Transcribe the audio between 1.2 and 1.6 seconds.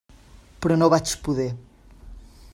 poder.